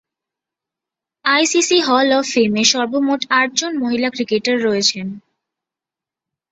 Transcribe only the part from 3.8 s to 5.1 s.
মহিলা ক্রিকেটার রয়েছেন।